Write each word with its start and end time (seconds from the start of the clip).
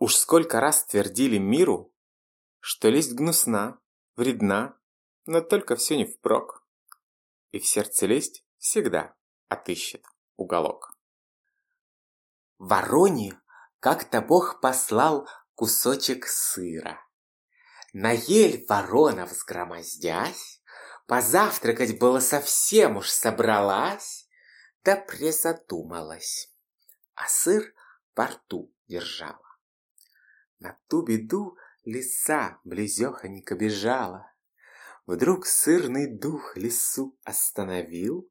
Уж 0.00 0.16
сколько 0.16 0.60
раз 0.60 0.86
твердили 0.86 1.36
миру, 1.36 1.94
что 2.58 2.88
лесть 2.88 3.12
гнусна, 3.12 3.78
вредна, 4.16 4.78
но 5.26 5.42
только 5.42 5.76
все 5.76 5.98
не 5.98 6.06
впрок. 6.06 6.64
И 7.50 7.58
в 7.58 7.66
сердце 7.66 8.06
лесть 8.06 8.42
всегда 8.56 9.14
отыщет 9.48 10.02
уголок. 10.36 10.96
Вороне 12.56 13.38
как-то 13.78 14.22
Бог 14.22 14.62
послал 14.62 15.28
кусочек 15.54 16.26
сыра. 16.26 16.98
На 17.92 18.12
ель 18.12 18.64
ворона 18.66 19.26
взгромоздясь, 19.26 20.62
Позавтракать 21.06 21.98
было 21.98 22.20
совсем 22.20 22.96
уж 22.96 23.10
собралась, 23.10 24.28
Да 24.82 24.96
призадумалась, 24.96 26.54
а 27.16 27.26
сыр 27.28 27.74
во 28.14 28.28
рту 28.28 28.72
держала. 28.86 29.49
На 30.60 30.78
ту 30.88 31.02
беду 31.02 31.56
лиса 31.84 32.60
близехонько 32.64 33.54
бежала. 33.54 34.30
Вдруг 35.06 35.46
сырный 35.46 36.06
дух 36.06 36.56
лису 36.56 37.18
остановил. 37.24 38.30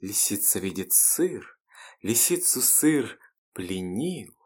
Лисица 0.00 0.58
видит 0.58 0.92
сыр, 0.92 1.58
лисицу 2.02 2.60
сыр 2.60 3.18
пленил. 3.54 4.36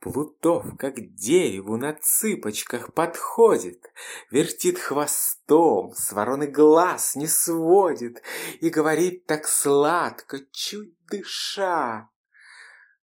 Плутов, 0.00 0.76
как 0.78 1.14
дереву 1.14 1.76
на 1.76 1.94
цыпочках 1.94 2.92
подходит, 2.92 3.90
Вертит 4.30 4.78
хвостом, 4.78 5.94
с 5.94 6.12
вороны 6.12 6.48
глаз 6.48 7.14
не 7.14 7.28
сводит 7.28 8.20
И 8.60 8.68
говорит 8.68 9.26
так 9.26 9.46
сладко, 9.46 10.40
чуть 10.50 10.94
дыша. 11.06 12.11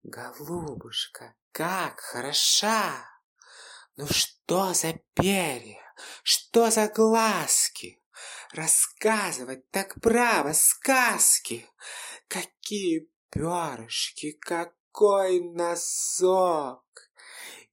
Голубушка, 0.03 1.35
как 1.53 2.01
хороша! 2.01 3.05
Ну 3.97 4.07
что 4.07 4.75
за 4.75 4.95
перья, 5.15 5.83
что 6.23 6.71
за 6.71 6.89
глазки? 6.89 8.03
Рассказывать 8.53 9.71
так 9.71 10.01
право 10.01 10.53
сказки. 10.53 11.69
Какие 12.29 13.11
перышки, 13.31 14.33
как 14.33 14.73
какой 14.99 15.41
носок! 15.41 16.85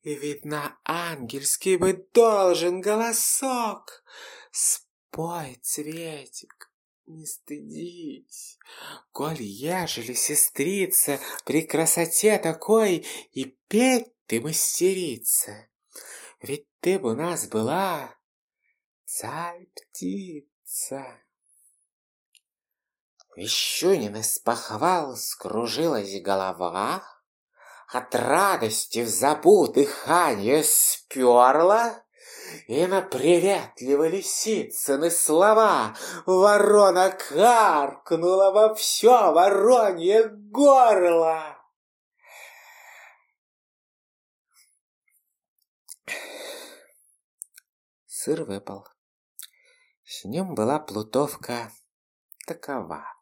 И 0.03 0.13
видно, 0.13 0.77
ангельский 0.85 1.75
бы 1.77 2.07
должен 2.13 2.81
голосок. 2.81 4.03
Спой, 4.51 5.57
цветик, 5.63 6.71
не 7.07 7.25
стыдись, 7.25 8.57
Коль 9.11 9.41
ежели 9.41 10.13
сестрица 10.13 11.19
при 11.45 11.61
красоте 11.61 12.37
такой 12.37 13.05
И 13.33 13.57
петь 13.67 14.13
ты 14.25 14.41
мастерица, 14.41 15.67
Ведь 16.41 16.67
ты 16.79 16.99
бы 16.99 17.11
у 17.11 17.15
нас 17.15 17.47
была 17.47 18.15
царь-птица. 19.05 21.05
Вещунин 23.35 24.19
испохвал, 24.19 25.15
скружилась 25.15 26.21
голова, 26.21 27.03
От 27.87 28.15
радости 28.15 29.03
в 29.03 29.09
забу 29.09 29.67
дыхание 29.67 30.63
сперла, 30.63 32.04
И 32.67 32.87
на 32.87 33.03
приветливо 33.03 34.07
лисицыны 34.07 35.11
слова 35.11 35.95
Ворона 36.25 37.11
каркнула 37.11 38.51
во 38.51 38.73
все 38.73 39.31
воронье 39.31 40.29
горло. 40.29 41.59
Сыр 48.07 48.43
выпал. 48.45 48.87
С 50.03 50.25
ним 50.25 50.55
была 50.55 50.79
плутовка 50.79 51.71
такова. 52.47 53.14